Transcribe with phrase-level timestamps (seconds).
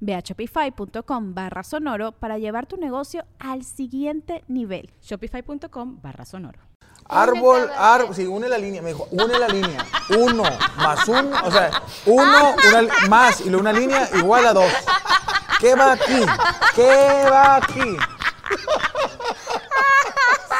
[0.00, 4.90] Ve a shopify.com barra sonoro para llevar tu negocio al siguiente nivel.
[5.02, 6.60] Shopify.com barra sonoro.
[7.10, 9.86] Árbol, árbol, sí, une la línea, me dijo, une la línea.
[10.18, 10.42] Uno
[10.76, 14.70] más uno, o sea, uno una, más y una línea igual a dos.
[15.58, 16.26] ¿Qué va aquí?
[16.74, 17.96] ¿Qué va aquí?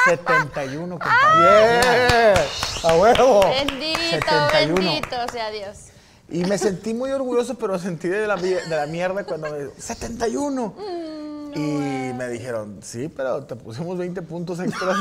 [0.06, 1.80] 71, compadre.
[1.82, 2.48] ¡Bien!
[2.84, 3.40] ¡A huevo!
[3.50, 4.74] Bendito, 71.
[4.74, 5.88] bendito sea Dios.
[6.30, 10.74] Y me sentí muy orgulloso, pero sentí de la, de la mierda cuando me 71.
[11.54, 14.98] y me dijeron, sí, pero te pusimos 20 puntos extras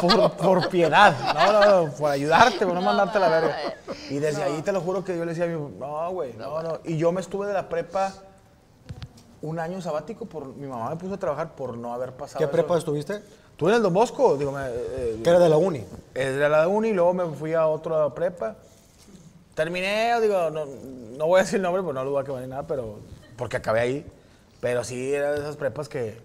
[0.00, 1.14] por, por, por piedad.
[1.32, 3.56] No, no, no, por ayudarte, por no mandarte a la verga.
[4.10, 6.60] Y desde ahí te lo juro que yo le decía a mi no, güey, no,
[6.62, 6.80] no.
[6.84, 8.12] Y yo me estuve de la prepa
[9.42, 12.38] un año sabático por mi mamá me puso a trabajar por no haber pasado.
[12.38, 12.52] ¿Qué eso.
[12.52, 13.22] prepa estuviste?
[13.56, 15.84] Tú en el Don Bosco, digo, me, eh, Que era de la uni.
[16.14, 18.56] es de la uni, luego me fui a otra prepa.
[19.64, 22.40] Terminé, digo, no, no voy a decir el nombre, pues no lo voy a quemar
[22.40, 23.00] ni nada, pero
[23.36, 24.06] porque acabé ahí.
[24.58, 26.16] Pero sí, era de esas prepas que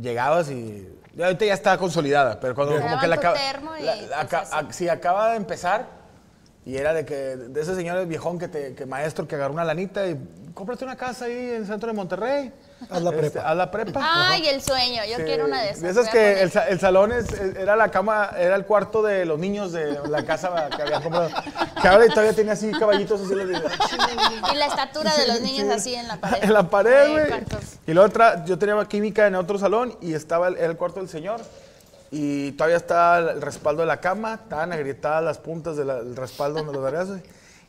[0.00, 0.88] llegabas y.
[1.16, 3.36] ya ahorita ya está consolidada, pero cuando Te como que la tu acaba.
[3.36, 4.52] termo y la- aca- así.
[4.54, 5.84] a- sí, acaba de empezar
[6.64, 7.14] y era de que.
[7.14, 10.16] De ese señor viejón que, te, que maestro que agarró una lanita y
[10.54, 12.52] cómprate una casa ahí en el centro de Monterrey.
[12.90, 13.50] Haz la Este, prepa.
[13.50, 14.00] haz la prepa.
[14.02, 15.02] Ay, el sueño.
[15.08, 15.82] Yo Sí, quiero una de esas.
[15.82, 19.24] De esas a que el, el salón es- era la cama, era el cuarto de
[19.26, 21.28] los niños de la casa que habían comprado.
[21.82, 23.34] Que ahora todavía tenía así caballitos así.
[24.52, 25.72] Y la estatura de los niños Sí.
[25.72, 26.38] así en la pared.
[26.42, 27.44] En la pared, güey.
[27.86, 31.00] Y luego otra, yo tenía química en otro salón y estaba el, era el cuarto
[31.00, 31.40] del señor.
[32.12, 36.72] Y todavía está el respaldo de la cama, estaban agrietadas las puntas del respaldo donde
[36.72, 37.08] los vergas,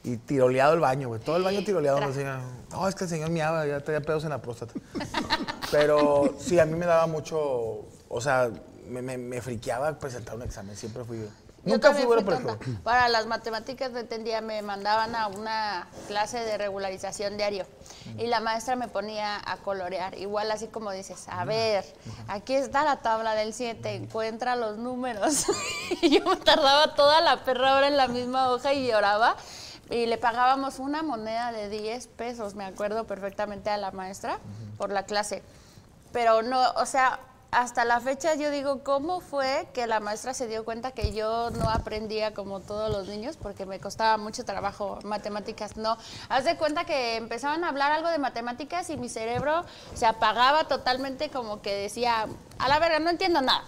[0.03, 1.21] Y tiroleado el baño, güey.
[1.21, 2.11] Todo el baño tiroleado.
[2.13, 2.39] señor,
[2.71, 4.73] no, es que el señor miaba, ya tenía pedos en la próstata.
[5.71, 8.49] Pero sí, a mí me daba mucho, o sea,
[8.89, 10.75] me, me, me friqueaba presentar un examen.
[10.75, 11.19] Siempre fui.
[11.63, 12.33] Yo Nunca fui tonta.
[12.33, 12.57] ejemplo.
[12.83, 17.67] Para las matemáticas no entendía, me mandaban a una clase de regularización diario
[18.17, 21.85] y la maestra me ponía a colorear, igual así como dices, a ver,
[22.27, 25.45] aquí está la tabla del 7, encuentra los números.
[26.01, 29.35] y yo me tardaba toda la perra hora en la misma hoja y lloraba.
[29.91, 34.39] Y le pagábamos una moneda de 10 pesos, me acuerdo perfectamente a la maestra,
[34.77, 35.43] por la clase.
[36.13, 37.19] Pero no, o sea,
[37.51, 41.49] hasta la fecha yo digo, ¿cómo fue que la maestra se dio cuenta que yo
[41.51, 43.35] no aprendía como todos los niños?
[43.35, 45.97] Porque me costaba mucho trabajo matemáticas, no.
[46.29, 50.69] Haz de cuenta que empezaban a hablar algo de matemáticas y mi cerebro se apagaba
[50.69, 52.27] totalmente como que decía,
[52.59, 53.65] a la verga, no entiendo nada.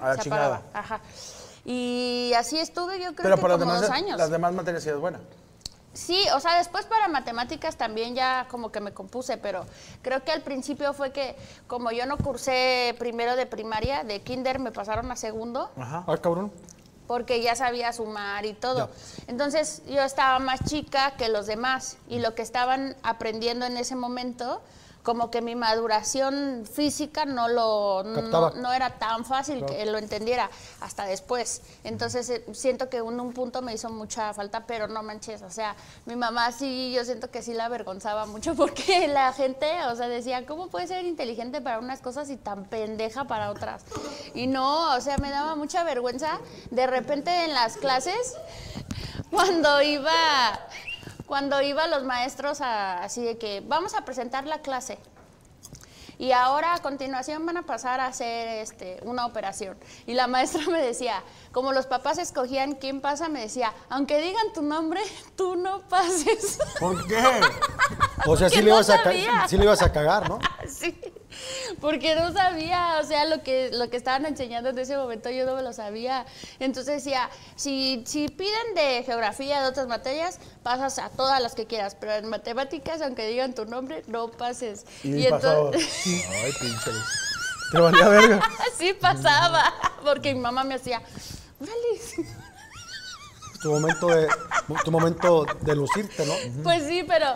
[0.00, 0.56] La se chingada.
[0.56, 0.62] apagaba.
[0.72, 1.00] Ajá.
[1.66, 4.16] Y así estuve yo creo Pero que las como demás, dos años.
[4.18, 5.18] las demás materias sí es buena.
[5.96, 9.64] Sí, o sea, después para matemáticas también ya como que me compuse, pero
[10.02, 11.34] creo que al principio fue que
[11.66, 16.04] como yo no cursé primero de primaria, de kinder me pasaron a segundo, Ajá.
[16.06, 16.52] Ah, cabrón.
[17.06, 18.90] porque ya sabía sumar y todo.
[19.26, 23.96] Entonces yo estaba más chica que los demás y lo que estaban aprendiendo en ese
[23.96, 24.60] momento,
[25.06, 30.50] como que mi maduración física no lo no, era tan fácil que lo entendiera
[30.80, 31.62] hasta después.
[31.84, 35.50] Entonces eh, siento que en un punto me hizo mucha falta, pero no manches, o
[35.50, 39.94] sea, mi mamá sí, yo siento que sí la avergonzaba mucho porque la gente, o
[39.94, 43.84] sea, decía, ¿cómo puede ser inteligente para unas cosas y tan pendeja para otras?
[44.34, 46.40] Y no, o sea, me daba mucha vergüenza
[46.72, 48.34] de repente en las clases
[49.30, 50.10] cuando iba
[51.26, 54.98] cuando iba los maestros a- así de que vamos a presentar la clase.
[56.18, 59.76] Y ahora a continuación van a pasar a hacer este, una operación.
[60.06, 64.52] Y la maestra me decía, como los papás escogían quién pasa, me decía, aunque digan
[64.54, 65.00] tu nombre,
[65.36, 66.58] tú no pases.
[66.80, 67.16] ¿Por qué?
[68.28, 70.40] O sea, sí le, ibas a sí le ibas a cagar, ¿no?
[70.66, 70.98] sí,
[71.80, 75.46] porque no sabía, o sea, lo que, lo que estaban enseñando en ese momento yo
[75.46, 76.26] no me lo sabía.
[76.58, 81.66] Entonces decía, si, si piden de geografía, de otras materias, pasas a todas las que
[81.66, 84.84] quieras, pero en matemáticas, aunque digan tu nombre, no pases.
[85.02, 85.70] Y, pasaba.
[85.74, 86.90] Ay, pinche.
[87.72, 88.42] Te valía verga.
[88.72, 89.72] Así pasaba,
[90.04, 91.02] porque mi mamá me hacía,
[91.58, 92.35] Órale.
[93.66, 94.28] Tu momento de,
[94.84, 96.34] tu momento de lucirte, ¿no?
[96.62, 97.26] Pues sí, pero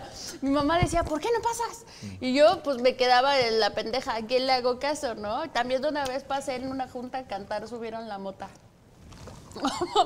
[0.43, 1.85] mi mamá decía, ¿por qué no pasas?
[2.21, 5.51] Y yo pues me quedaba en la pendeja, ¿a quién le hago caso, no?
[5.51, 8.49] También una vez pasé en una junta a cantar, subieron la mota.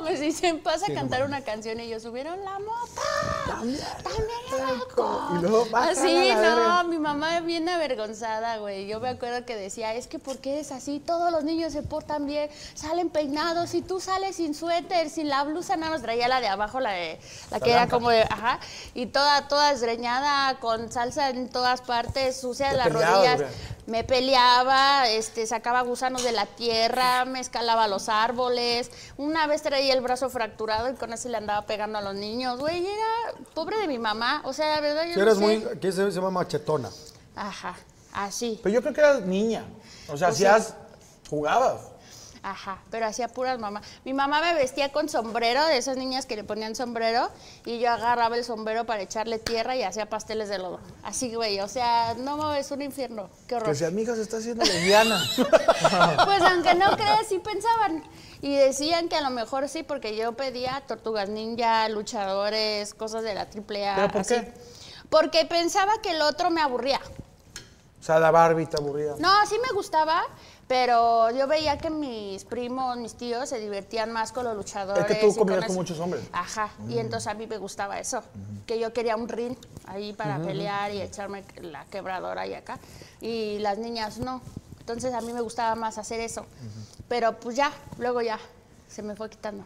[0.05, 3.03] Me dicen, pasa a cantar una canción y yo subieron la mota.
[3.47, 5.29] También, loco.
[5.37, 8.87] Y luego, bájala Así, no, mi mamá bien avergonzada, güey.
[8.87, 10.99] Yo me acuerdo que decía, es que ¿por qué es así?
[10.99, 15.45] Todos los niños se portan bien, salen peinados y tú sales sin suéter, sin la
[15.45, 17.19] blusa, nada más traía la de abajo, la de
[17.51, 18.61] la que era como de, ajá,
[18.95, 23.41] y toda toda desgreñada con salsa en todas partes, sucia de las rodillas.
[23.43, 23.75] güey.
[23.87, 28.91] Me peleaba, este, sacaba gusanos de la tierra, me escalaba los árboles.
[29.19, 32.59] Una vez traía el brazo fracturado y con eso le andaba pegando a los niños.
[32.59, 34.41] Güey, era pobre de mi mamá.
[34.45, 35.41] O sea, la verdad, yo Si no eres sé.
[35.41, 36.91] muy, aquí se, llama machetona.
[37.37, 37.77] Ajá,
[38.15, 38.59] así.
[38.63, 39.65] Pero yo creo que eras niña.
[40.09, 40.75] O sea, Pues hacías,
[41.29, 41.94] jugabas.
[42.45, 43.81] Ajá, pero hacía puras mamá.
[44.05, 47.31] Mi mamá me vestía con sombrero, de esas niñas que le ponían sombrero,
[47.65, 50.79] y yo agarraba el sombrero para echarle tierra y hacía pasteles de lodo.
[51.03, 53.31] Así, güey, o sea, no es un infierno.
[53.49, 53.75] Qué horror.
[53.75, 55.25] si mi hija se está haciendo lesbiana.
[56.25, 58.05] Pues aunque no creas, sí pensaban.
[58.43, 63.35] Y decían que a lo mejor sí, porque yo pedía tortugas ninja, luchadores, cosas de
[63.35, 63.95] la triple A.
[63.95, 64.35] ¿Pero por así.
[64.35, 64.53] qué?
[65.09, 67.01] Porque pensaba que el otro me aburría.
[68.05, 69.15] O sea, la Barbie te aburría.
[69.19, 70.23] No, sí me gustaba,
[70.67, 75.05] pero yo veía que mis primos, mis tíos se divertían más con los luchadores.
[75.11, 75.67] Es que tú convivías eso.
[75.69, 76.25] con muchos hombres.
[76.33, 78.23] Ajá, y entonces a mí me gustaba eso,
[78.67, 79.57] que yo quería un ring
[79.87, 82.79] ahí para pelear y echarme la quebradora y acá,
[83.21, 84.41] y las niñas no.
[84.81, 86.45] Entonces a mí me gustaba más hacer eso.
[87.09, 88.39] Pero pues ya, luego ya,
[88.89, 89.65] se me fue quitando.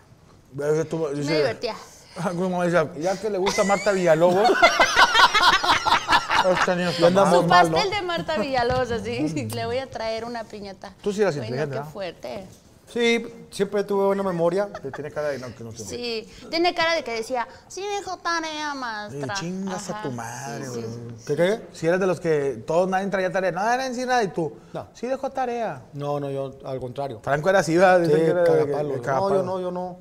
[0.88, 1.74] Tú- dice- Me divertía.
[2.34, 4.48] Mamá decía, ya que le gusta Marta Villalobos.
[4.58, 6.27] Esta niña está Y andamos mal.
[6.43, 7.76] Su mal, ¿no?
[7.76, 10.93] pastel de Marta Villalobos, así, le voy a traer una piñata.
[11.02, 11.90] Tú sí eras Ay, no, inteligente, qué ¿no?
[11.90, 12.46] fuerte.
[12.90, 14.67] Sí, siempre tuve buena memoria.
[14.94, 18.17] Tiene cara de no, que no te Sí, tiene cara de que decía, sí dejó
[18.17, 19.35] tarea, Sí, maestra.
[19.35, 20.81] chingas a tu madre, sí, sí.
[20.81, 21.25] güey.
[21.26, 21.61] ¿Qué qué?
[21.75, 24.55] Si eres de los que todos nadie traía tarea, no era decir nada y tú.
[24.73, 24.87] No.
[24.94, 25.82] Sí dejó tarea.
[25.93, 27.20] No, no, yo al contrario.
[27.23, 28.06] Franco era así, ¿verdad?
[28.06, 28.67] Sí, era de- de-
[29.02, 29.02] cagapalos.
[29.02, 29.99] de No, yo no, yo no.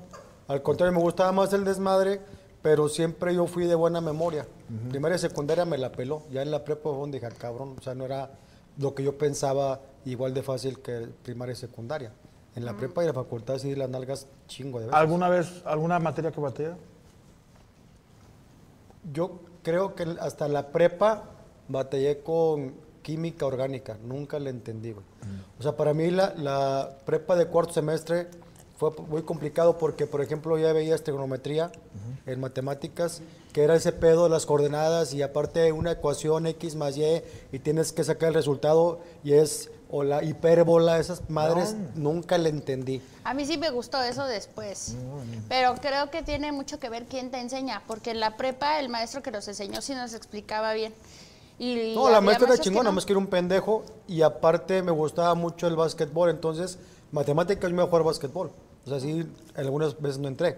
[0.48, 2.22] Al contrario, me gustaba más el desmadre,
[2.68, 4.46] pero siempre yo fui de buena memoria.
[4.90, 6.24] Primaria y secundaria me la peló.
[6.32, 8.30] Ya en la prepa fue donde dije, "Ah, cabrón, o sea, no era
[8.78, 12.12] lo que yo pensaba igual de fácil que primaria y secundaria.
[12.58, 15.00] En la prepa y la facultad sí las nalgas chingo de veces.
[15.00, 16.76] ¿Alguna vez, alguna materia que batalla?
[19.14, 21.24] Yo creo que hasta la prepa
[21.70, 25.06] batallé con química orgánica, nunca la entendí, güey.
[25.58, 28.28] O sea, para mí la, la prepa de cuarto semestre
[28.78, 31.72] fue muy complicado porque, por ejemplo, ya veías trigonometría
[32.26, 33.22] en matemáticas,
[33.52, 37.60] que era ese pedo de las coordenadas y aparte una ecuación X más Y y
[37.60, 43.02] tienes que sacar el resultado y es o la hipérbola, esas madres, nunca la entendí.
[43.24, 44.96] A mí sí me gustó eso después.
[45.48, 48.90] Pero creo que tiene mucho que ver quién te enseña, porque en la prepa el
[48.90, 50.94] maestro que nos enseñó sí nos explicaba bien.
[51.58, 52.94] Y No, la maestra era chingona, no.
[52.96, 56.78] más que era un pendejo y aparte me gustaba mucho el básquetbol, entonces
[57.12, 58.52] matemáticas yo me iba a jugar básquetbol.
[58.88, 60.58] O sea, sí, algunas veces no entré.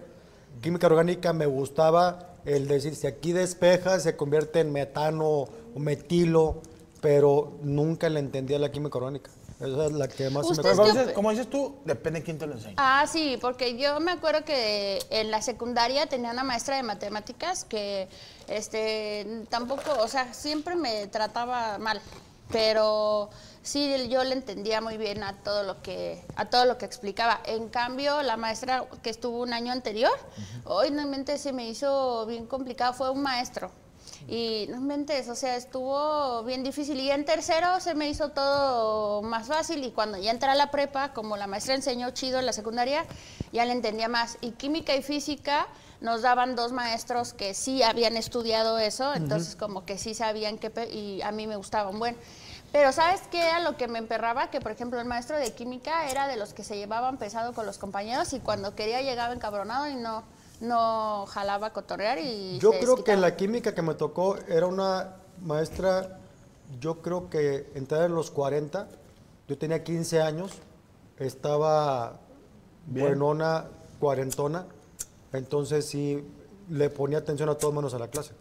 [0.61, 6.61] Química orgánica me gustaba el decir, si aquí despeja se convierte en metano o metilo,
[7.01, 9.31] pero nunca le entendía la química orgánica.
[9.59, 11.49] Esa es la que más se me ¿Ustedes Pero qué como op- dices, como dices
[11.49, 12.75] tú, depende de quién te lo enseña.
[12.77, 17.65] Ah, sí, porque yo me acuerdo que en la secundaria tenía una maestra de matemáticas
[17.65, 18.07] que
[18.47, 21.99] este tampoco, o sea, siempre me trataba mal,
[22.51, 23.29] pero
[23.69, 27.39] sí yo le entendía muy bien a todo lo que a todo lo que explicaba.
[27.45, 30.17] En cambio, la maestra que estuvo un año anterior,
[30.65, 33.71] hoy no inventes, se me hizo bien complicado, fue un maestro.
[34.27, 36.99] Y no inventes, o sea, estuvo bien difícil.
[36.99, 39.83] Y en tercero se me hizo todo más fácil.
[39.83, 43.05] Y cuando ya entré a la prepa, como la maestra enseñó chido en la secundaria,
[43.53, 44.37] ya le entendía más.
[44.41, 45.67] Y química y física
[46.01, 50.71] nos daban dos maestros que sí habían estudiado eso, entonces como que sí sabían que,
[50.91, 52.15] y a mí me gustaban buen.
[52.71, 54.51] Pero ¿sabes qué era lo que me emperraba?
[54.51, 57.65] Que por ejemplo el maestro de química era de los que se llevaban pesado con
[57.65, 60.23] los compañeros y cuando quería llegaba encabronado y no,
[60.61, 64.67] no jalaba a cotorrear y Yo se creo que la química que me tocó era
[64.67, 66.19] una maestra,
[66.79, 68.87] yo creo que entraba en los 40,
[69.47, 70.51] yo tenía 15 años,
[71.17, 72.19] estaba
[72.85, 73.65] buenona,
[73.99, 74.65] cuarentona,
[75.33, 76.23] entonces sí
[76.69, 78.33] le ponía atención a todos menos a la clase.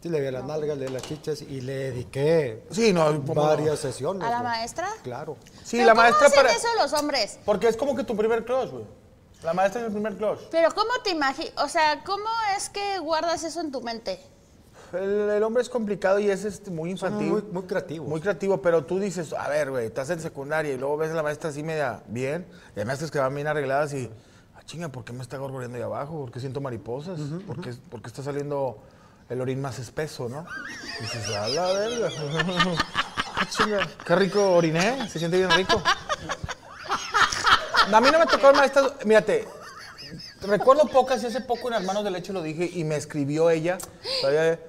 [0.00, 3.80] Sí, le veía las nalgas, le veía las chichas y le dediqué Sí, no, varias
[3.80, 4.22] sesiones.
[4.22, 4.50] ¿A la güey.
[4.52, 4.88] maestra?
[5.02, 5.36] Claro.
[5.64, 6.52] Sí, Pero la ¿cómo maestra hacen para...
[6.52, 7.38] eso los hombres?
[7.44, 8.84] Porque es como que tu primer crush, güey.
[9.42, 10.38] La maestra es el primer crush.
[10.50, 11.52] Pero ¿cómo te imaginas?
[11.56, 14.20] O sea, ¿cómo es que guardas eso en tu mente?
[14.92, 17.30] El, el hombre es complicado y es este, muy infantil.
[17.30, 18.08] muy, muy creativos.
[18.08, 21.14] Muy creativo, pero tú dices, a ver, güey, estás en secundaria y luego ves a
[21.14, 22.46] la maestra así media bien,
[22.76, 24.10] y hay maestras que van bien arregladas y,
[24.54, 26.20] ah, chinga, ¿por qué me está gorgoreando ahí abajo?
[26.20, 27.18] ¿Por qué siento mariposas?
[27.46, 28.82] ¿Por, qué, por qué está saliendo
[29.32, 30.46] el orín más espeso, no?
[30.98, 32.08] Y dices, a la verga.
[33.34, 35.82] Ah, chinga, qué rico oriné, se siente bien rico.
[37.92, 39.48] A mí no me tocó maestras, mírate,
[40.42, 43.78] recuerdo pocas y hace poco en Hermanos de Leche lo dije y me escribió ella.
[44.20, 44.60] todavía-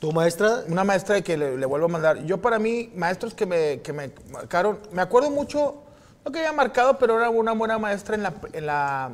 [0.00, 0.62] ¿Tu maestra?
[0.66, 2.24] una maestra que le, le vuelvo a mandar.
[2.24, 5.82] Yo para mí, maestros que me, que me marcaron, me acuerdo mucho,
[6.24, 9.10] no que haya marcado, pero era una buena maestra en la, en la,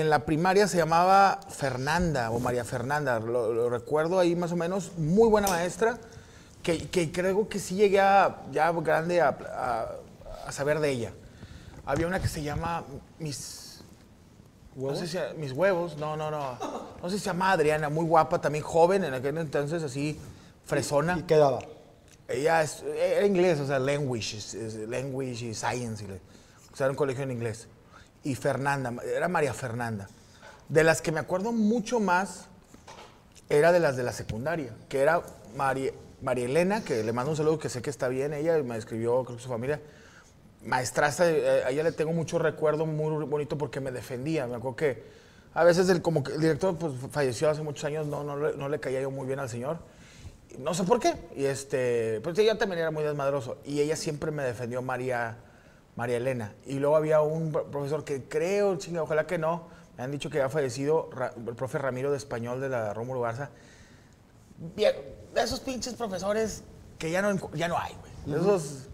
[0.00, 4.56] en la primaria, se llamaba Fernanda o María Fernanda, lo, lo recuerdo ahí más o
[4.56, 5.98] menos, muy buena maestra,
[6.62, 9.90] que, que creo que sí llegué a, ya grande a, a-
[10.46, 11.12] a saber de ella.
[11.84, 12.84] Había una que se llama
[13.18, 13.80] Mis...
[14.74, 16.58] No sé si mis huevos, no, no, no.
[17.02, 20.20] No sé si se llama Adriana, muy guapa, también joven en aquel entonces, así,
[20.66, 21.16] fresona.
[21.18, 21.60] ¿Y qué daba?
[22.28, 26.04] Ella es- era inglés, o sea, language, es- es language y science.
[26.04, 27.68] y o sea, era un colegio en inglés.
[28.26, 30.08] Y Fernanda, era María Fernanda.
[30.68, 32.46] De las que me acuerdo mucho más,
[33.48, 35.22] era de las de la secundaria, que era
[35.56, 35.92] María,
[36.22, 39.22] María Elena, que le mando un saludo, que sé que está bien, ella me escribió,
[39.24, 39.80] creo que su familia.
[40.64, 44.48] Maestraza, eh, a ella le tengo mucho recuerdo muy bonito porque me defendía.
[44.48, 45.04] Me acuerdo que
[45.54, 48.68] a veces el, como que el director pues, falleció hace muchos años, no, no, no
[48.68, 49.78] le caía yo muy bien al señor.
[50.58, 51.14] No sé por qué.
[51.36, 53.58] Y este, pues ella también era muy desmadroso.
[53.64, 55.36] Y ella siempre me defendió María,
[55.96, 56.52] María Elena.
[56.66, 59.64] Y luego había un pro- profesor que creo, chinga, ojalá que no,
[59.96, 61.08] me han dicho que había fallecido,
[61.46, 63.50] el profe Ramiro de Español de la Rómulo Garza.
[64.74, 64.94] Bien,
[65.34, 66.62] de esos pinches profesores
[66.98, 68.36] que ya no, ya no hay, güey.
[68.36, 68.88] De esos,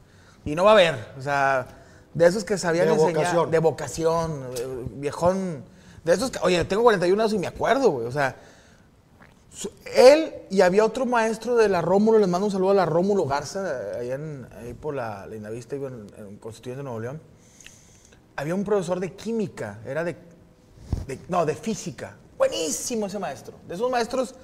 [0.44, 0.94] y no va a haber.
[1.18, 1.66] O sea,
[2.14, 3.14] de esos que sabían De enseñar.
[3.16, 3.50] vocación.
[3.50, 4.46] De vocación.
[4.56, 5.64] eh, Viejón.
[6.04, 8.06] De esos que, oye, tengo 41 años y me acuerdo, güey.
[8.06, 8.34] O sea,
[9.94, 13.26] él y había otro maestro de la Rómulo, les mando un saludo a la Rómulo
[13.26, 17.20] Garza, allá en, ahí por la Lindavista, en, en Constituyente de Nuevo León.
[18.36, 20.16] Había un profesor de química, era de,
[21.28, 22.16] no, de física.
[22.38, 23.54] Buenísimo ese maestro.
[23.68, 24.34] De esos maestros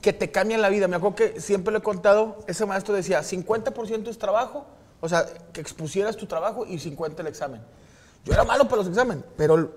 [0.00, 0.86] que te cambian la vida.
[0.86, 4.66] Me acuerdo que siempre lo he contado, ese maestro decía, 50% es trabajo,
[5.00, 7.62] o sea, que expusieras tu trabajo y 50% el examen.
[8.24, 9.72] Yo era malo para los exámenes, pero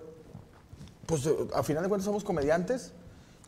[1.05, 2.91] pues a final de cuentas somos comediantes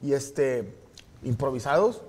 [0.02, 0.78] y este
[1.24, 2.02] improvisados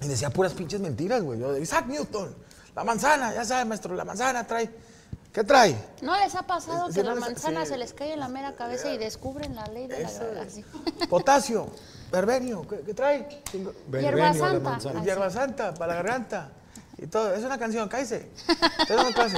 [0.00, 1.38] y decía puras pinches mentiras, güey.
[1.40, 2.34] Yo de Isaac Newton,
[2.74, 4.70] la manzana, ya sabes, maestro, la manzana trae.
[5.32, 5.76] ¿Qué trae?
[6.02, 7.72] ¿No les ha pasado que no la les- manzana sí.
[7.72, 10.46] se les cae en la mera cabeza y descubren la ley de la Esa- gravedad?
[11.10, 11.68] Potasio,
[12.10, 13.42] verbenio, ¿qué, qué trae?
[13.92, 15.02] Hierba la santa.
[15.04, 16.50] Hierba santa para la garganta.
[17.00, 17.32] Y todo.
[17.32, 18.28] Es una canción, cállese.
[18.88, 19.36] Es una clase.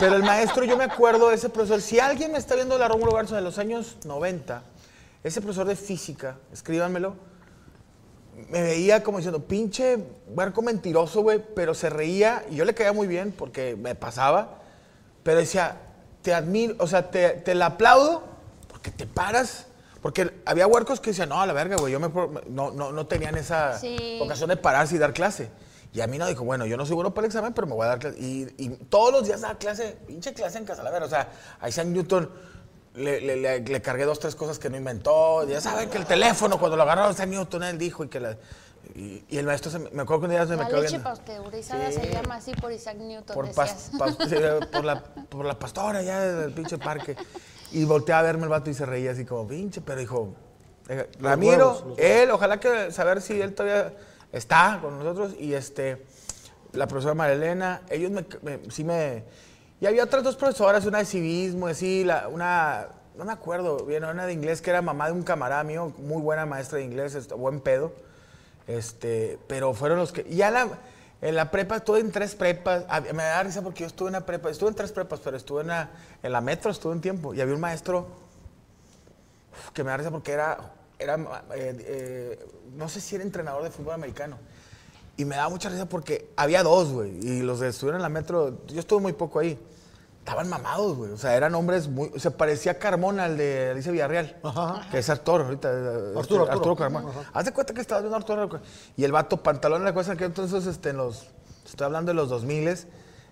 [0.00, 1.80] Pero el maestro, yo me acuerdo de ese profesor.
[1.80, 4.62] Si alguien me está viendo la Rómulo Garza de los años 90,
[5.22, 7.14] ese profesor de física, escríbanmelo,
[8.50, 9.98] me veía como diciendo, pinche
[10.34, 14.58] barco mentiroso, güey, pero se reía y yo le caía muy bien porque me pasaba,
[15.22, 15.76] pero decía,
[16.22, 18.22] te admiro, o sea, te, te la aplaudo
[18.68, 19.66] porque te paras,
[20.00, 22.08] porque había huercos que decían, no, a la verga, güey, yo me,
[22.48, 24.18] no, no, no tenían esa Sí.
[24.22, 25.48] ocasión de pararse y dar clase.
[25.94, 27.74] Y a mí no dijo, bueno, yo no soy bueno para el examen, pero me
[27.74, 28.18] voy a dar clase.
[28.18, 31.04] Y, y todos los días daba clase, pinche clase en casa, la verga.
[31.06, 31.28] O sea,
[31.60, 32.30] a Isaac Newton
[32.94, 35.46] le, le- le- le cargué dos, tres cosas que no inventó.
[35.48, 38.36] Ya saben que el teléfono, cuando lo agarró Isaac Newton, él dijo y que la...
[38.94, 40.80] Y, y el maestro, se me, me acuerdo que un día se me La quedó
[40.82, 41.08] leche viendo.
[41.08, 42.00] pasteurizada Sí.
[42.00, 43.92] se llama así por Isaac Newton, Por, pas- decías.
[43.92, 47.16] pas- sí, por, la, por la pastora ya del pinche parque.
[47.70, 50.34] Y volteé a verme el vato y se reía así como, pinche, pero dijo,
[50.88, 53.94] eh, Ramiro, huevos, los él, ojalá que saber si él todavía
[54.32, 55.34] está con nosotros.
[55.38, 56.04] Y este,
[56.72, 59.24] la profesora María Elena, ellos me, me- sí me...
[59.82, 62.86] Y había otras dos profesoras, una de civismo, así, una,
[63.16, 66.22] no me acuerdo bien, una de inglés que era mamá de un camarada mío, muy
[66.22, 67.92] buena maestra de inglés, este, buen pedo.
[68.68, 70.22] Este, pero fueron los que.
[70.32, 70.70] Ya
[71.20, 72.84] en la prepa estuve en tres prepas.
[73.12, 74.50] Me da risa porque yo estuve en una prepa.
[74.50, 75.90] Estuve en tres prepas, pero estuve en, la-
[76.22, 77.34] en la metro, estuve un tiempo.
[77.34, 78.06] Y había un maestro
[79.74, 80.74] que me da risa porque era.
[81.00, 82.46] era eh, eh,
[82.76, 84.38] no sé si era entrenador de fútbol americano.
[85.16, 87.10] Y me daba mucha risa porque había dos, güey.
[87.20, 89.58] Y los que estuvieron en la metro, yo estuve muy poco ahí.
[90.24, 91.10] Estaban mamados, güey.
[91.10, 92.12] O sea, eran hombres muy.
[92.20, 94.36] Se parecía a Carmona, el de Alicia Villarreal.
[94.44, 94.86] Ajá.
[94.90, 95.68] Que es actor ahorita.
[95.68, 96.76] eh, Arturo, este, Arturo.
[96.76, 97.08] Carmona.
[97.32, 98.60] Haz de cuenta que estabas viendo a Arturo.
[98.96, 101.26] Y el vato, pantalón, la cosa que entonces, este, en los.
[101.66, 102.86] Estoy hablando de los 2000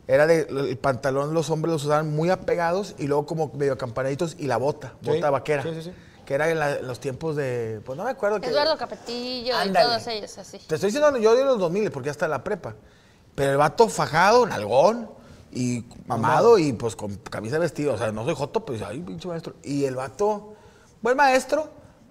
[0.08, 0.40] era de.
[0.50, 4.56] El pantalón, los hombres los usaban muy apegados y luego como medio acampanaditos y la
[4.56, 5.10] bota, Sí.
[5.10, 5.62] bota vaquera.
[5.62, 5.92] Sí, sí, sí.
[6.26, 7.80] Que era en, la- en los tiempos de.
[7.84, 8.48] Pues no me acuerdo que.
[8.48, 9.86] Eduardo Capetillo Ándale.
[9.86, 10.58] y todos ellos así.
[10.66, 12.74] Te estoy diciendo yo de los 2000 porque ya está la prepa.
[13.36, 15.19] Pero el vato fajado, nalgón
[15.52, 17.94] y mamado y pues con camisa de vestido.
[17.94, 19.54] O sea, no soy joto, pues ay, pinche maestro.
[19.62, 20.54] Y el vato,
[21.02, 21.68] buen maestro.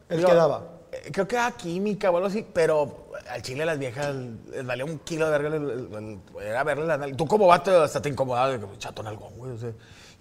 [0.10, 0.64] ¿El qué daba?
[0.92, 4.16] eh, Creo que era química o algo así, pero al chile las viejas
[4.52, 5.56] les valía un kilo de verga.
[5.56, 7.16] el- el- el- Era verle la nalga.
[7.16, 9.52] Tú como vato hasta te incomodabas, de que, chato nalgón, güey.
[9.52, 9.72] o sea.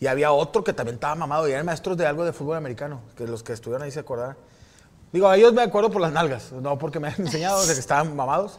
[0.01, 3.01] Y había otro que también estaba mamado y eran maestros de algo de fútbol americano,
[3.17, 4.37] que los que estuvieron ahí se acordaban.
[5.13, 7.81] Digo, a ellos me acuerdo por las nalgas, no porque me han enseñado de que
[7.81, 8.59] estaban mamados.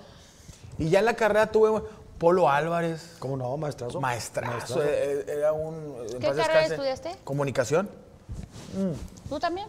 [0.79, 1.81] Y ya en la carrera tuve
[2.19, 3.99] Polo Álvarez, ¿Cómo no, maestrazo?
[4.01, 4.83] maestrazo, Maestrazo.
[4.83, 5.95] eh, eh, era un...
[6.07, 7.15] ¿Qué carrera descanse, estudiaste?
[7.23, 7.89] Comunicación.
[9.29, 9.67] ¿Tú también?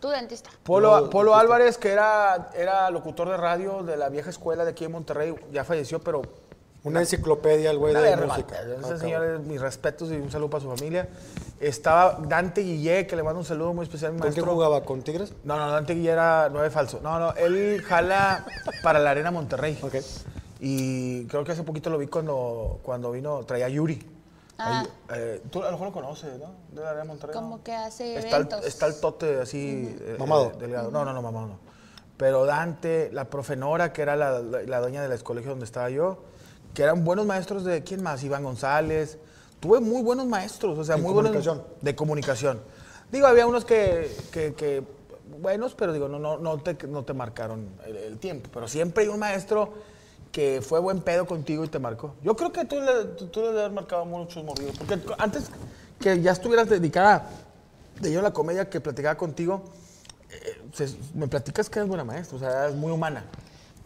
[0.00, 0.50] Tú dentista.
[0.64, 1.40] Polo, Yo, Polo dentista.
[1.40, 5.34] Álvarez, que era, era locutor de radio de la vieja escuela de aquí en Monterrey,
[5.52, 6.22] ya falleció, pero
[6.82, 8.56] Una enciclopedia, el güey de verga, música.
[8.62, 11.06] Ese Ah, señor, es mis respetos y un saludo para su familia.
[11.60, 14.54] Estaba Dante Guillé, que le mando un saludo muy especial ¿Con quién maestro.
[14.54, 14.82] jugaba?
[14.82, 15.34] ¿Con Tigres?
[15.44, 16.98] No, no, Dante Guillé era nueve falso.
[17.02, 18.46] No, no, él jala
[18.82, 19.78] para la Arena Monterrey.
[19.82, 19.96] Ok.
[20.60, 24.06] Y creo que hace poquito lo vi cuando, cuando vino, traía a Yuri.
[24.58, 24.80] Ah.
[24.80, 24.88] Ahí,
[25.18, 26.52] eh, tú a lo mejor lo conoces, ¿no?
[26.70, 27.34] De la Arena Monterrey.
[27.34, 27.62] Como ¿no?
[27.64, 28.66] que hace está el, eventos.
[28.66, 29.96] está el tote así.
[30.00, 30.52] eh, Mamado.
[30.52, 30.90] eh, delgado.
[30.90, 31.58] No, no, no, mamado no.
[32.18, 35.88] Pero Dante, la profe Nora, que era la, la, la dueña del colegio donde estaba
[35.88, 36.18] yo,
[36.74, 38.22] que eran buenos maestros de, ¿quién más?
[38.22, 39.18] Iván González.
[39.60, 41.56] Tuve muy buenos maestros, o sea, ¿En muy comunicación?
[41.58, 41.80] buenos.
[41.82, 42.60] De comunicación.
[43.10, 44.82] Digo, había unos que, que, que
[45.40, 48.50] buenos, pero digo, no, no, no, te, no te marcaron el, el tiempo.
[48.52, 49.72] Pero siempre hay un maestro
[50.32, 52.14] que fue buen pedo contigo y te marcó.
[52.22, 54.76] Yo creo que tú le, tú, le haber marcado muchos morridos.
[54.78, 55.50] Porque antes
[55.98, 57.28] que ya estuvieras dedicada
[58.00, 59.64] de yo la comedia que platicaba contigo,
[60.30, 63.24] eh, me platicas que eres buena maestra, o sea, eres muy humana.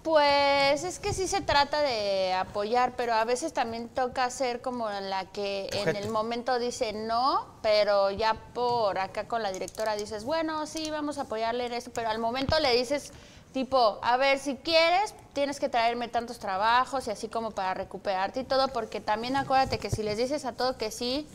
[0.05, 4.91] Pues es que sí se trata de apoyar, pero a veces también toca ser como
[4.91, 10.25] la que en el momento dice no, pero ya por acá con la directora dices,
[10.25, 13.13] bueno, sí, vamos a apoyarle en esto, pero al momento le dices,
[13.55, 18.41] tipo, a ver, si quieres, tienes que traerme tantos trabajos y así como para recuperarte
[18.41, 21.27] y todo, porque también acuérdate que si les dices a todo que sí,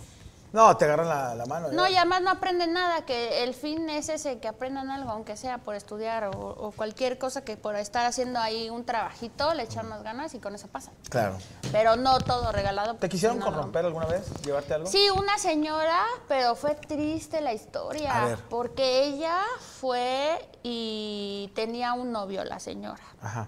[0.51, 1.69] No, te agarran la, la mano.
[1.71, 1.91] no, ya.
[1.91, 5.59] y además no aprenden nada, que el fin es ese, que aprendan algo, aunque sea
[5.59, 9.87] por estudiar o, o cualquier cosa que por estar haciendo ahí un trabajito, le echan
[9.87, 10.91] más ganas y con eso pasa.
[11.09, 11.37] Claro.
[11.71, 12.95] Pero no todo regalado.
[12.95, 14.31] ¿Te quisieron no, corromper alguna vez?
[14.43, 14.87] ¿Llevarte algo?
[14.87, 18.39] Sí, una señora, pero fue triste la historia, A ver.
[18.49, 19.37] porque ella
[19.79, 23.03] fue y tenía un novio, la señora.
[23.21, 23.47] Ajá.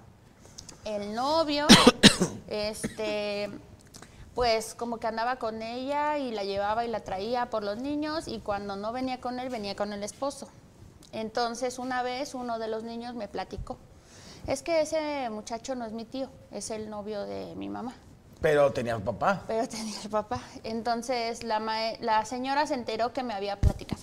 [0.86, 1.68] El novio,
[2.48, 3.50] este,
[4.36, 8.28] pues como que andaba con ella y la llevaba y la traía por los niños
[8.28, 10.48] y cuando no venía con él, venía con el esposo.
[11.12, 13.78] Entonces una vez uno de los niños me platicó,
[14.48, 17.94] es que ese muchacho no es mi tío, es el novio de mi mamá.
[18.42, 19.44] Pero tenías papá.
[19.48, 20.42] Pero tenía el papá.
[20.64, 24.02] Entonces la, mae- la señora se enteró que me había platicado.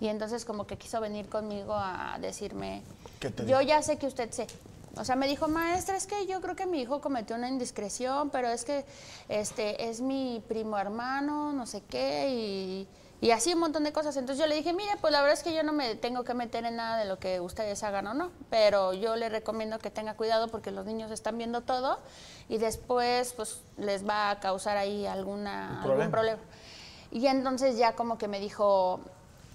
[0.00, 2.82] Y entonces como que quiso venir conmigo a decirme,
[3.20, 4.48] ¿Qué te yo ya sé que usted sé.
[4.96, 8.30] O sea, me dijo, maestra, es que yo creo que mi hijo cometió una indiscreción,
[8.30, 8.84] pero es que
[9.28, 12.88] este es mi primo hermano, no sé qué, y,
[13.26, 14.16] y así un montón de cosas.
[14.16, 16.34] Entonces yo le dije, mire, pues la verdad es que yo no me tengo que
[16.34, 19.90] meter en nada de lo que ustedes hagan o no, pero yo le recomiendo que
[19.90, 21.98] tenga cuidado porque los niños están viendo todo
[22.48, 26.40] y después pues les va a causar ahí alguna, Un algún problema.
[27.10, 29.00] Y entonces ya como que me dijo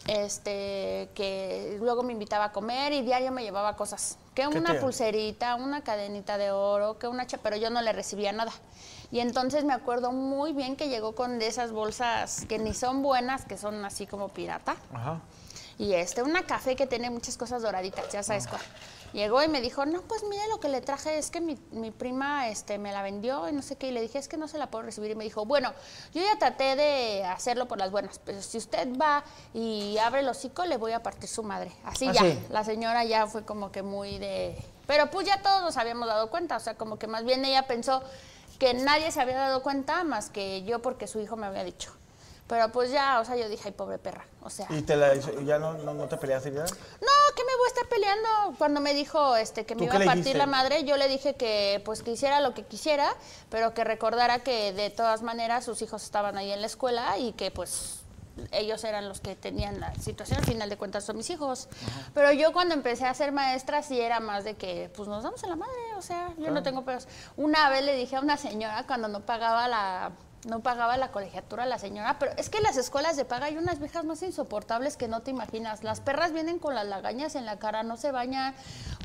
[0.06, 4.18] este que luego me invitaba a comer y diario me llevaba cosas.
[4.36, 8.32] Que ¿Qué una pulserita, una cadenita de oro, que una pero yo no le recibía
[8.32, 8.52] nada.
[9.12, 13.02] Y entonces me acuerdo muy bien que llegó con de esas bolsas que ni son
[13.02, 14.76] buenas, que son así como pirata.
[14.94, 15.22] Ajá.
[15.80, 18.62] Y este, una café que tiene muchas cosas doraditas, ya sabes cuál.
[19.14, 21.92] Llegó y me dijo, no, pues mire lo que le traje, es que mi, mi
[21.92, 23.88] prima este, me la vendió y no sé qué.
[23.88, 25.12] Y le dije, es que no se la puedo recibir.
[25.12, 25.74] Y me dijo, bueno,
[26.14, 30.30] yo ya traté de hacerlo por las buenas, pero si usted va y abre el
[30.30, 31.72] hocico, le voy a partir su madre.
[31.84, 32.40] Así ¿Ah, ya, sí?
[32.50, 34.58] la señora ya fue como que muy de...
[34.86, 37.68] Pero pues ya todos nos habíamos dado cuenta, o sea, como que más bien ella
[37.68, 38.02] pensó
[38.58, 41.92] que nadie se había dado cuenta más que yo porque su hijo me había dicho.
[42.48, 44.68] Pero pues ya, o sea, yo dije, ay, pobre perra, o sea...
[44.70, 46.62] ¿Y te la ya no, no, no te peleaste ya?
[46.62, 48.58] No, que me voy a estar peleando.
[48.58, 50.38] Cuando me dijo este que me ¿Tú iba a partir dijiste?
[50.38, 53.14] la madre, yo le dije que pues que hiciera lo que quisiera,
[53.50, 57.34] pero que recordara que de todas maneras sus hijos estaban ahí en la escuela y
[57.34, 58.00] que pues
[58.52, 61.68] ellos eran los que tenían la situación, al final de cuentas son mis hijos.
[62.14, 65.44] Pero yo cuando empecé a ser maestra sí era más de que pues nos damos
[65.44, 67.08] a la madre, o sea, yo no tengo pedos.
[67.36, 70.12] Una vez le dije a una señora cuando no pagaba la
[70.46, 73.48] no pagaba la colegiatura a la señora, pero es que en las escuelas de paga
[73.48, 75.84] hay unas viejas más insoportables que no te imaginas.
[75.84, 78.56] Las perras vienen con las lagañas en la cara, no se bañan,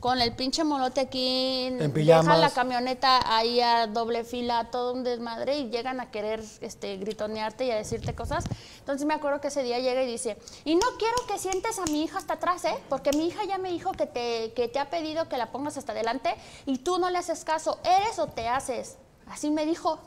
[0.01, 5.05] con el pinche molote aquí, En dejan la camioneta ahí a doble fila, todo un
[5.05, 8.45] desmadre y llegan a querer este, gritonearte y a decirte cosas.
[8.79, 11.85] Entonces me acuerdo que ese día llega y dice, y no quiero que sientes a
[11.85, 12.75] mi hija hasta atrás, ¿eh?
[12.89, 15.77] Porque mi hija ya me dijo que te, que te ha pedido que la pongas
[15.77, 16.35] hasta adelante
[16.67, 18.97] y tú no le haces caso, ¿eres o te haces?
[19.27, 19.99] Así me dijo.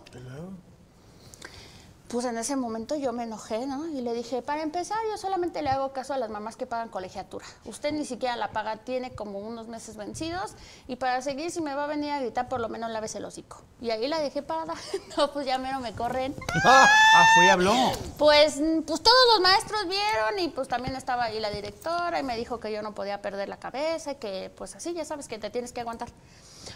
[2.08, 3.88] Pues en ese momento yo me enojé, ¿no?
[3.88, 6.90] Y le dije, para empezar, yo solamente le hago caso a las mamás que pagan
[6.90, 7.46] colegiatura.
[7.66, 10.54] Usted ni siquiera la paga, tiene como unos meses vencidos.
[10.88, 13.26] Y para seguir, si me va a venir a gritar, por lo menos lávese el
[13.26, 13.62] hocico.
[13.82, 14.76] Y ahí la dejé parada.
[15.18, 16.36] no, pues ya menos me corren.
[16.64, 16.88] Ah,
[17.36, 17.74] fue y habló.
[18.18, 22.38] Pues, pues todos los maestros vieron y pues también estaba ahí la directora y me
[22.38, 25.40] dijo que yo no podía perder la cabeza y que pues así ya sabes que
[25.40, 26.10] te tienes que aguantar.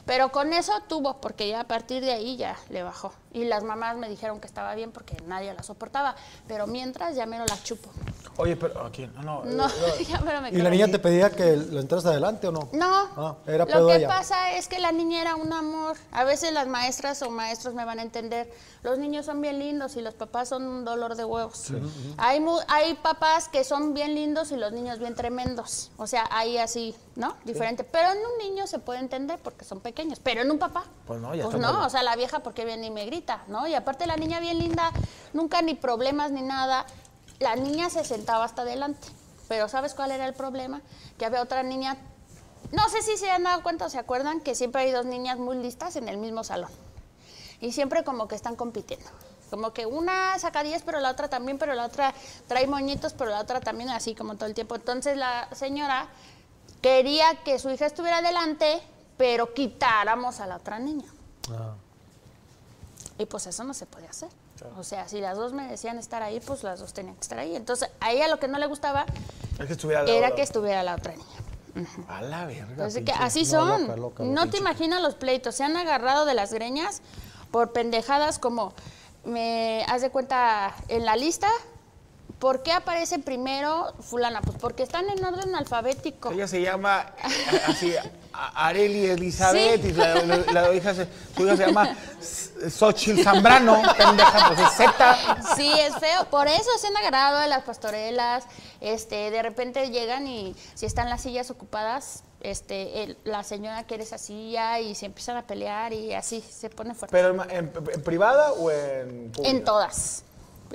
[0.06, 3.13] Pero con eso tuvo, porque ya a partir de ahí ya le bajó.
[3.32, 6.15] Y las mamás me dijeron que estaba bien porque nadie la soportaba.
[6.47, 7.89] Pero mientras ya me lo la chupo.
[8.38, 9.45] Oye, pero aquí, no, no.
[9.45, 12.52] No, eh, ya me me ¿Y la niña te pedía que lo entraras adelante o
[12.52, 12.69] no?
[12.73, 14.08] No, Ah, era lo que ella.
[14.08, 15.97] pasa es que la niña era un amor.
[16.12, 18.52] A veces las maestras o maestros me van a entender.
[18.82, 21.71] Los niños son bien lindos y los papás son un dolor de huevos.
[22.17, 25.91] hay, mu- hay papás que son bien lindos y los niños bien tremendos.
[25.97, 27.36] O sea, hay así, ¿no?
[27.43, 27.84] Diferente.
[27.84, 30.19] Pero en un niño se puede entender porque son pequeños.
[30.19, 30.83] Pero en un papá.
[31.07, 31.85] Pues no, ya Pues no, mal.
[31.85, 33.67] o sea, la vieja porque viene y me grita, ¿no?
[33.67, 34.91] Y aparte la niña bien linda,
[35.33, 36.85] nunca ni problemas ni nada.
[37.39, 39.07] La niña se sentaba hasta adelante.
[39.47, 40.81] Pero ¿sabes cuál era el problema?
[41.17, 41.97] Que había otra niña,
[42.71, 45.39] no sé si se han dado cuenta o se acuerdan que siempre hay dos niñas
[45.39, 46.69] muy listas en el mismo salón.
[47.61, 49.09] Y siempre como que están compitiendo.
[49.49, 52.13] Como que una saca 10, pero la otra también, pero la otra
[52.47, 54.75] trae moñitos, pero la otra también, así como todo el tiempo.
[54.75, 56.07] Entonces la señora
[56.81, 58.81] quería que su hija estuviera adelante,
[59.19, 61.10] pero quitáramos a la otra niña.
[61.51, 61.73] Ah.
[63.17, 64.29] Y pues eso no se puede hacer.
[64.77, 67.53] O sea, si las dos merecían estar ahí, pues las dos tenían que estar ahí.
[67.53, 69.05] Entonces, a ella lo que no le gustaba
[69.60, 71.89] Es que estuviera al lado era que estuviera la otra niña.
[72.08, 72.67] A la verga.
[72.69, 73.23] Entonces, que pinche.
[73.25, 73.82] así no, son.
[73.82, 75.53] loca, loca, no te imaginas los pleitos.
[75.53, 77.01] Se han agarrado de las greñas
[77.51, 78.71] por pendejadas como,
[79.25, 81.49] me haz de cuenta, en la lista,
[82.37, 84.41] ¿por qué aparece primero fulana?
[84.41, 86.31] Pues porque están en orden alfabético.
[86.31, 87.11] Ella se llama
[87.67, 87.93] así,
[88.31, 89.87] Areli Elizabeth, Sí.
[89.89, 91.95] y la, la- la hija se, su hija se llama
[92.69, 95.55] Xochitl Zambrano, pendeja, pues es Z.
[95.55, 96.25] Sí, es feo.
[96.29, 98.43] Por eso se han agarrado de las pastorelas.
[98.81, 104.03] Este, de repente llegan y si están las sillas ocupadas, este, el- la señora quiere
[104.03, 107.11] esa silla y se empiezan a pelear y así se pone fuerte.
[107.11, 109.49] ¿Pero en, en- en privada o en pública?
[109.57, 110.23] En todas.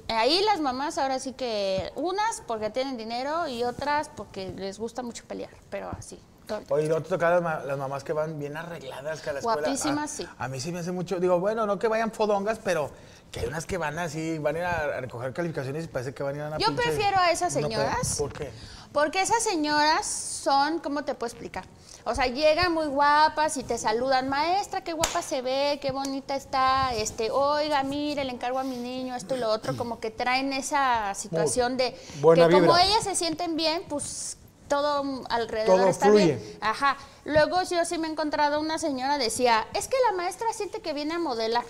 [0.09, 5.03] Ahí las mamás ahora sí que unas porque tienen dinero y otras porque les gusta
[5.03, 6.19] mucho pelear, pero así.
[6.47, 6.61] todo.
[6.71, 9.39] Oye, ¿no te tocan las, ma- las mamás que van bien arregladas que a la
[9.39, 9.61] escuela?
[9.63, 10.29] Guapísimas, Ah, sí.
[10.39, 12.91] A mí sí me hace mucho, digo, bueno, no que vayan fodongas, pero
[13.31, 16.23] que hay unas que van así, van a ir a, recoger calificaciones y parece que
[16.23, 18.17] van a ir a una Yo prefiero a esas señoras.
[18.19, 18.51] ¿Por qué?
[18.95, 21.65] Porque esas señoras son, ¿cómo te puedo explicar?
[22.05, 26.37] O sea, llegan muy guapas y te saludan, maestra, qué guapa se ve, qué bonita
[26.37, 30.13] está, este, oiga, mire, le encargo a mi niño esto y lo otro, como que
[30.13, 34.37] traen esa situación de buena que como ellas se sienten bien, pues
[34.69, 36.37] todo alrededor Todo está fluye.
[36.37, 36.59] bien.
[36.61, 36.97] Ajá.
[37.25, 40.93] Luego yo sí me he encontrado una señora decía, es que la maestra siente que
[40.93, 41.65] viene a modelar.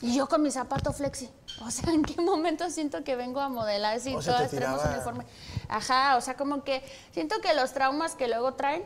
[0.00, 1.30] Y yo con mi zapato flexi.
[1.64, 4.56] O sea, ¿en qué momento siento que vengo a modelar si O sea, todas te
[4.56, 5.24] tenemos uniforme?
[5.68, 8.84] Ajá, o sea, como que siento que los traumas que luego traen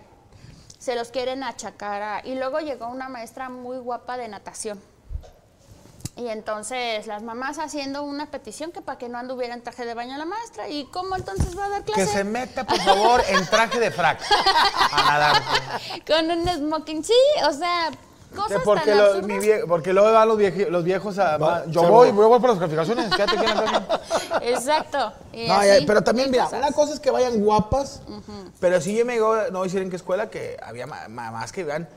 [0.79, 2.03] se los quieren achacar.
[2.03, 4.81] a- Y luego llegó una maestra muy guapa de natación.
[6.19, 9.93] Y entonces las mamás haciendo una petición que para que no anduviera en traje de
[9.93, 10.67] baño la maestra.
[10.67, 12.01] ¿Y cómo entonces va a dar clase?
[12.01, 14.23] Que se meta, por favor, en traje de frac
[14.93, 15.43] a nadar.
[16.07, 17.05] Con un smoking.
[17.05, 17.13] Sí,
[17.47, 17.91] o sea,
[18.35, 19.27] cosas porque, tan lo- absurdas.
[19.27, 21.37] mi vie- porque luego van los, vieji- los viejos a...
[21.39, 22.27] Va, yo voy, va.
[22.27, 24.01] voy por las calificaciones, quédate aquí en la.
[24.43, 25.13] Exacto.
[25.33, 26.59] y No, ya, pero también, mira, cosas.
[26.59, 28.03] una cosa es que vayan guapas,
[28.61, 31.09] pero sí yo me llegó, no voy a decir en qué escuela, que había ma-
[31.09, 31.89] mamás que iban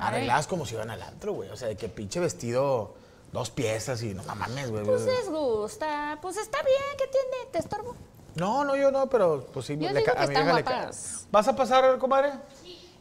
[0.00, 1.50] arregladas como si iban al antro, güey.
[1.50, 2.94] O sea, de que pinche vestido,
[3.32, 4.84] dos piezas y no mames, güey.
[4.84, 7.50] Pues les gusta, pues está bien, ¿qué tiene?
[7.52, 7.94] ¿Te estorbo?
[8.34, 9.74] No, no, yo no, pero pues sí.
[9.76, 11.26] Yo le digo que a mi están le guapas.
[11.32, 12.32] ¿Vas a pasar, comadre?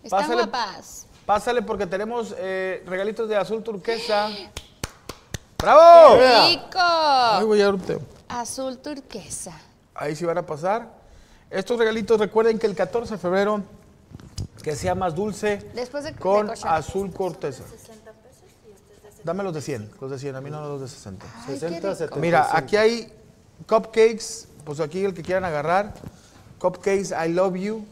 [0.04, 0.36] Están Pásale.
[0.44, 1.07] guapas.
[1.28, 4.30] Pásale porque tenemos eh, regalitos de azul turquesa.
[5.60, 7.54] ¡Bravo!
[7.54, 8.00] Erupté.
[8.30, 9.52] Azul turquesa.
[9.94, 10.88] Ahí sí van a pasar.
[11.50, 13.62] Estos regalitos, recuerden que el 14 de febrero,
[14.64, 17.64] que sea más dulce, Después de- de con azul corteza.
[19.26, 21.26] Dame los de 100, los de 100, a mí no los de 60.
[21.26, 21.96] Ay, qué 60, rico.
[21.96, 22.20] 70.
[22.22, 23.12] Mira, aquí hay
[23.68, 25.94] cupcakes, pues aquí el que quieran agarrar.
[26.60, 27.84] Cupcakes, I love you.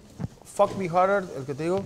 [0.45, 1.83] Fuck me harder, el que te digo.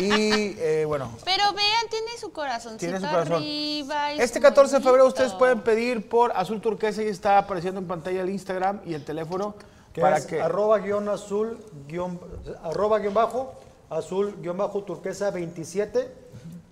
[0.00, 3.34] Y eh, bueno, Pero vean, tiene su corazoncito tiene su corazón.
[3.34, 4.12] arriba.
[4.12, 7.86] Este su 14 de febrero ustedes pueden pedir por azul turquesa y está apareciendo en
[7.86, 9.54] pantalla el Instagram y el teléfono
[9.92, 12.18] Que para es que arroba guion azul guion,
[12.62, 13.54] arroba guion bajo
[13.90, 16.12] azul guion bajo turquesa 27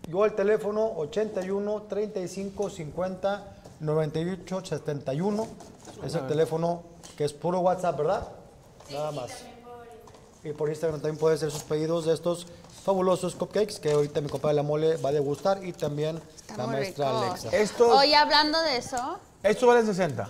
[0.09, 5.47] yo el teléfono 81 35 50 98 71
[6.05, 6.83] es el teléfono
[7.17, 8.29] que es puro WhatsApp verdad
[8.91, 9.31] nada más.
[10.43, 12.47] y por Instagram también puede hacer sus pedidos de estos
[12.91, 16.67] fabulosos cupcakes que ahorita mi compadre la mole va a degustar y también Está la
[16.67, 17.23] maestra rico.
[17.23, 20.29] Alexa Estos, Oye, hablando de eso, estos valen 60.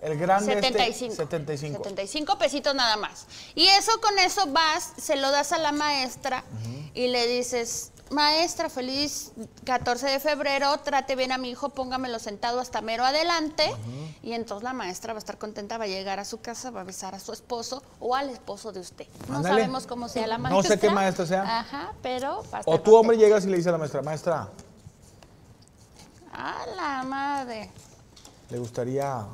[0.00, 1.16] El grande este, 75.
[1.16, 1.76] 75.
[1.84, 3.26] 75 pesitos nada más.
[3.54, 6.44] Y eso con eso vas, se lo das a la maestra
[6.94, 9.32] y le dices, maestra, feliz
[9.64, 13.64] 14 de febrero, trate bien a mi hijo, póngamelo sentado hasta mero adelante.
[14.22, 16.82] Y entonces la maestra va a estar contenta, va a llegar a su casa, va
[16.82, 19.06] a besar a su esposo o al esposo de usted.
[19.28, 20.74] No sabemos cómo sea la No maestra.
[20.76, 21.60] sé qué maestra sea.
[21.60, 24.02] Ajá, pero va a estar O tu hombre llegas y le dices a la maestra,
[24.02, 24.48] maestra,
[26.32, 27.70] A la madre.
[28.50, 29.26] ¿le gustaría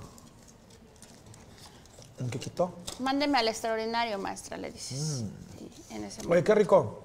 [2.19, 2.73] un quequito?
[3.01, 5.23] Mándeme al extraordinario, maestra, le dices.
[5.25, 5.29] Mm.
[5.59, 7.05] Sí, en ese Oye, qué rico.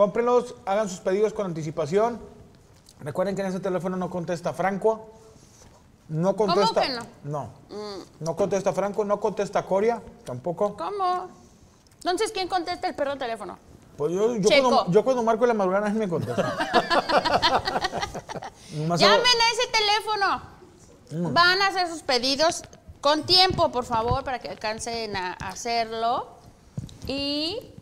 [0.00, 2.18] Cómprenlos, hagan sus pedidos con anticipación.
[3.00, 5.10] Recuerden que en ese teléfono no contesta Franco.
[6.08, 6.80] No contesta.
[6.80, 7.02] que no?
[7.02, 7.30] Mm.
[7.30, 7.50] No.
[8.20, 10.74] No contesta Franco, no contesta Coria, tampoco.
[10.74, 11.28] ¿Cómo?
[11.98, 13.58] Entonces, ¿quién contesta el perro teléfono?
[13.98, 16.56] Pues yo, yo, cuando, yo cuando marco la madrugada nadie me contesta.
[18.72, 21.30] Llamen a ese teléfono.
[21.34, 22.62] Van a hacer sus pedidos
[23.02, 26.26] con tiempo, por favor, para que alcancen a hacerlo.
[27.06, 27.74] Y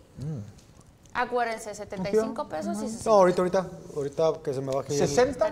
[1.22, 3.10] acuérdense, 75 pesos y 60.
[3.10, 4.92] No, ahorita, ahorita, ahorita que se me baje.
[4.92, 5.50] el- 60.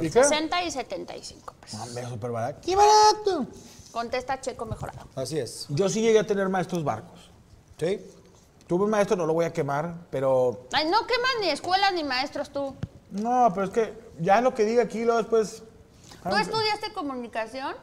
[0.00, 0.24] ¿Y qué?
[0.24, 1.80] 60 y 75 pesos.
[1.80, 2.60] Hombre, súper barato.
[2.62, 3.46] ¡Qué barato!
[3.92, 5.06] Contesta Checo mejorado.
[5.14, 5.66] Así es.
[5.68, 7.30] Yo sí llegué a tener maestros barcos.
[7.78, 8.00] ¿Sí?
[8.66, 12.02] Tuve un maestro, no lo voy a quemar, pero Ay, no quemas ni escuelas ni
[12.02, 12.74] maestros tú.
[13.10, 15.62] No, pero es que ya lo que diga aquí, luego después.
[16.28, 17.74] ¿Tú estudiaste comunicación?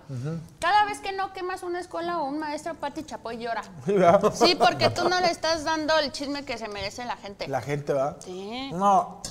[0.60, 3.62] Cada vez que no quemas una escuela o un maestro, Pati Chapoy llora.
[4.34, 7.48] Sí, porque tú no le estás dando el chisme que se merece la gente.
[7.48, 8.18] La gente va.
[8.20, 8.72] Sí.
[8.74, 9.22] No.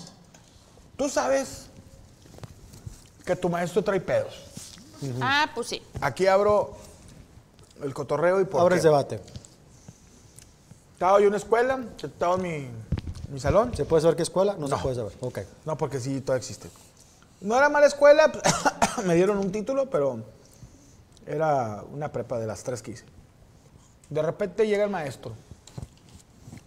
[0.97, 1.67] Tú sabes
[3.25, 4.35] que tu maestro trae pedos.
[5.21, 5.83] Ah, pues sí.
[6.01, 6.77] Aquí abro
[7.83, 8.79] el cotorreo y por Abre qué.
[8.81, 9.21] el debate.
[10.93, 12.71] Estaba yo en una escuela, estaba en mi,
[13.31, 13.75] mi salón.
[13.75, 14.55] ¿Se puede saber qué escuela?
[14.59, 14.77] No, No.
[14.77, 15.13] se puede saber.
[15.21, 15.39] Ok.
[15.65, 16.69] No, porque sí, todavía existe.
[17.41, 18.31] No era mala escuela,
[19.07, 20.21] me dieron un título, pero
[21.27, 23.05] era una prepa de las tres que hice.
[24.11, 25.33] De repente llega el maestro.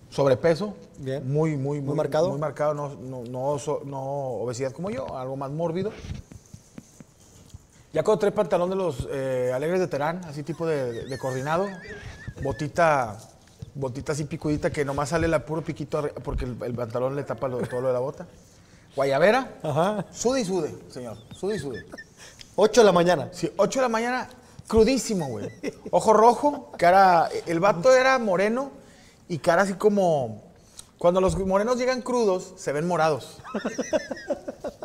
[0.10, 0.76] Sobrepeso.
[1.00, 1.32] Bien.
[1.32, 2.30] Muy, muy, Muy marcado.
[2.30, 3.24] Muy marcado, no, no,
[3.86, 5.92] no, obesidad como yo, algo más mórbido.
[7.92, 11.68] Ya cuando trae pantalón de los eh, alegres de Terán, así tipo de, de coordinado,
[12.42, 13.18] botita,
[13.76, 17.48] botita así picudita que nomás sale la puro piquito porque el, el pantalón le tapa
[17.48, 18.26] lo- todo lo de la bota.
[18.96, 20.06] Guayabera, Ajá.
[20.14, 21.86] sude y sude, señor, sude y sude.
[22.56, 23.30] 8 de la mañana.
[23.32, 24.30] Sí, 8 de la mañana,
[24.68, 25.50] crudísimo, güey.
[25.92, 28.72] Ojo rojo, cara, el vato era moreno
[29.28, 30.44] y cara así como,
[31.00, 33.40] cuando los morenos llegan crudos, se ven morados.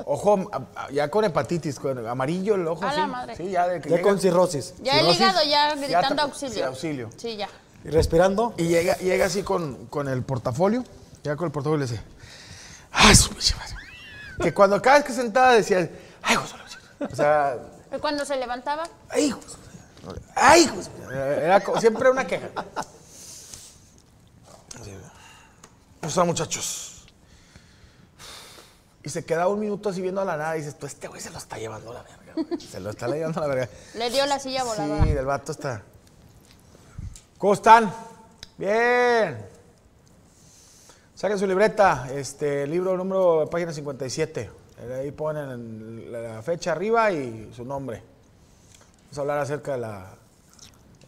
[0.07, 0.51] Ojo,
[0.93, 3.11] ya con hepatitis, con amarillo el ojo A la así.
[3.11, 3.37] madre.
[3.37, 4.75] Sí, ya de que Ya llega- con cirrosis.
[4.83, 6.55] Ya el Cirrosis, hígado ya gritando ta- auxilio.
[6.55, 7.11] sí, auxilio.
[7.17, 7.49] Sí, ya.
[7.85, 8.55] Y respirando.
[8.57, 10.83] Y llega, llega así con, con el portafolio,
[11.23, 12.03] llega con el portafolio y le dice,
[12.91, 13.75] ¡ay, su madre".
[14.43, 15.91] Que cuando cada vez que sentaba decía,
[16.23, 17.13] ¡ay, su pinche-".
[17.13, 17.57] O sea,
[17.95, 19.35] Y cuando se levantaba, ¡ay,
[20.05, 20.21] madre".
[20.35, 21.45] ¡ay, su madre".
[21.45, 22.49] Era siempre una queja.
[26.03, 27.07] O sea, muchachos.
[29.03, 31.21] Y se queda un minuto así viendo a la nada y dices, pues este güey
[31.21, 32.61] se lo está llevando a la verga, güey.
[32.61, 33.73] Se lo está llevando a la verga.
[33.95, 35.05] le dio la silla voladora.
[35.05, 35.83] Sí, el vato está.
[37.39, 37.93] ¿Cómo están?
[38.57, 39.47] Bien.
[41.19, 44.49] Saquen su libreta, este libro número, página 57.
[45.01, 48.01] Ahí ponen la fecha arriba y su nombre.
[49.07, 50.07] Vamos a hablar acerca de la,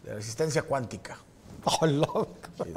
[0.03, 1.17] de la resistencia cuántica.
[1.63, 2.27] Oh, loco.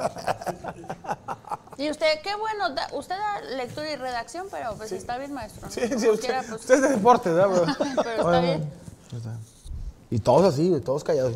[1.76, 5.68] Y usted, qué bueno, da- usted da lectura y redacción, pero pues está bien, maestro.
[5.70, 7.66] Sí, Como sí, usted, quiera, pues, usted es de deporte, ¿verdad?
[8.04, 8.70] Pero está bien.
[10.08, 11.34] Y todos así, todos callados.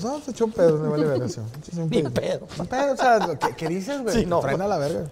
[0.00, 1.28] Todos, no, se echó un pedo, me vale verga.
[1.28, 1.40] sí.
[1.70, 2.46] Sí, un pedo.
[2.58, 4.20] Un pedo, o sea, lo que- ¿qué dices, güey?
[4.20, 4.66] Sí, no, Traen güey.
[4.66, 5.08] a la verga.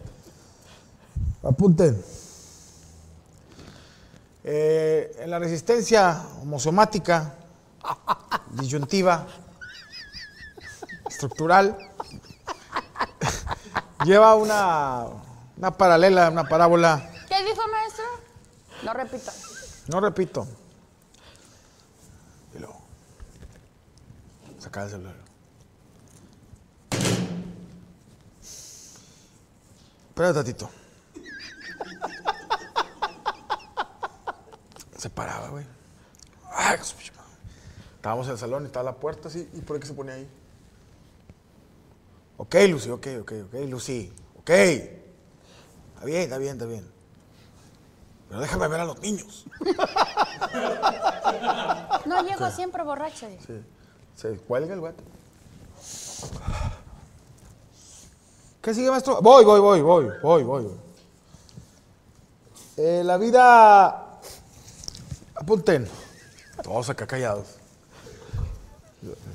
[1.43, 2.03] Apunten.
[4.43, 7.35] Eh, en la resistencia homosomática,
[8.53, 9.27] disyuntiva,
[11.09, 11.77] estructural,
[14.05, 15.07] lleva una,
[15.59, 17.11] una paralela, una parábola.
[17.29, 18.05] ¿Qué dijo, maestro?
[18.83, 19.33] No repita.
[19.88, 20.47] No repito.
[22.55, 22.81] Y luego.
[24.70, 25.16] Saca el celular.
[30.11, 30.70] Espera tantito.
[34.96, 35.66] Se paraba, güey.
[36.52, 36.78] Ay.
[37.96, 39.50] Estábamos en el salón y estaba la puerta así.
[39.54, 40.30] ¿Y por qué se ponía ahí?
[42.37, 44.12] Ok, Lucy, ok, ok, ok, Lucy.
[44.38, 44.50] Ok.
[44.50, 46.88] Está bien, está bien, está bien.
[48.28, 49.46] Pero déjame ver a los niños.
[52.06, 53.26] No llego siempre borracho.
[53.44, 53.61] Sí.
[54.16, 55.03] Se cuelga el guato.
[58.61, 59.23] ¿Qué sigue, maestro?
[59.23, 60.68] Voy, voy, voy, voy, voy, voy.
[62.77, 64.18] Eh, la vida.
[65.35, 65.88] Apunten.
[66.62, 67.46] Todos acá callados.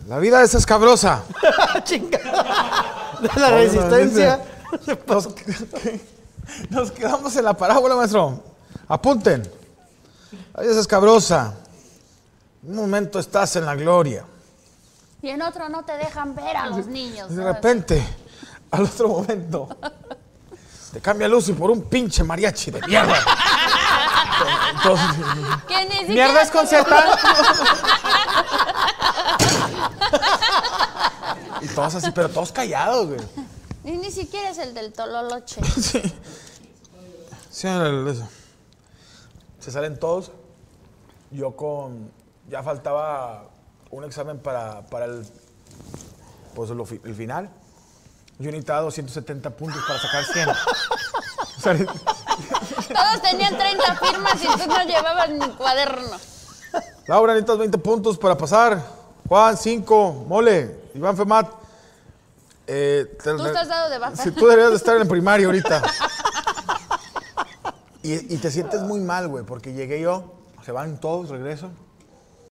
[0.08, 1.24] La vida es escabrosa.
[1.90, 4.46] De la resistencia.
[5.08, 5.30] Nos,
[6.70, 8.44] nos quedamos en la parábola, maestro.
[8.88, 9.42] Apunten.
[10.54, 11.56] La vida es escabrosa.
[12.62, 14.26] Un momento estás en la gloria.
[15.22, 17.30] Y en otro no te dejan ver a los niños.
[17.30, 17.56] De ¿sabes?
[17.56, 18.06] repente,
[18.72, 19.70] al otro momento,
[20.94, 23.18] te cambia Lucy por un pinche mariachi de mierda.
[24.76, 25.08] Entonces,
[26.08, 26.86] ni Mierda es con Z.
[31.62, 33.20] y todos así, pero todos callados, güey.
[33.84, 35.62] Y ni siquiera es el del Tololoche.
[35.82, 36.02] Sí.
[37.50, 38.28] Sí, eso.
[39.60, 40.32] Se salen todos.
[41.32, 42.12] Yo con.
[42.50, 43.46] Ya faltaba
[43.92, 45.26] un examen para, para el.
[46.54, 47.50] Pues lo fi- el final.
[48.40, 50.50] Yo necesitaba 270 puntos para sacar 100.
[51.58, 56.18] O sea, Todos tenían 30 firmas y tú no llevabas ni cuaderno.
[57.08, 58.86] Laura, necesitas 20 puntos para pasar.
[59.28, 60.26] Juan, 5.
[60.28, 61.50] Mole, Iván Femat.
[62.68, 64.16] Eh, te- Tú estás dado de baja.
[64.18, 65.82] Si tú deberías de estar en el primario ahorita.
[68.04, 71.72] Y, y te sientes muy mal, güey, porque llegué yo, se van todos, regreso.